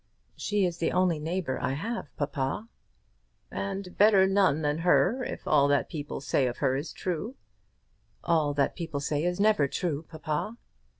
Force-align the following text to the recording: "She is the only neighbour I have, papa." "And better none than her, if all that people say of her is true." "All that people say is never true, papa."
"She 0.35 0.65
is 0.65 0.79
the 0.79 0.91
only 0.91 1.19
neighbour 1.19 1.59
I 1.61 1.73
have, 1.73 2.07
papa." 2.17 2.67
"And 3.51 3.95
better 3.99 4.25
none 4.25 4.63
than 4.63 4.79
her, 4.79 5.23
if 5.23 5.47
all 5.47 5.67
that 5.67 5.89
people 5.89 6.21
say 6.21 6.47
of 6.47 6.57
her 6.57 6.75
is 6.75 6.91
true." 6.91 7.35
"All 8.23 8.55
that 8.55 8.75
people 8.75 8.99
say 8.99 9.23
is 9.23 9.39
never 9.39 9.67
true, 9.67 10.01
papa." 10.09 10.57